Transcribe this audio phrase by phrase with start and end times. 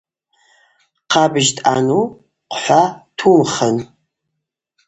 [1.11, 2.81] Хъабыжь дъану хъхӏва
[3.17, 3.77] тумхын.